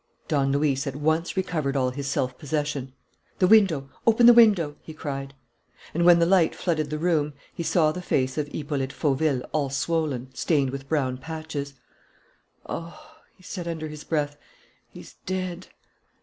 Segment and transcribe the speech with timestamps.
[0.27, 2.91] Don Luis at once recovered all his self possession.
[3.37, 3.91] "The window!
[4.07, 5.35] Open the window!" he cried.
[5.93, 9.69] And, when the light flooded the room, he saw the face of Hippolyte Fauville all
[9.69, 11.75] swollen, stained with brown patches.
[12.67, 14.37] "Oh," he said, under his breath,
[14.89, 15.67] "he's dead!"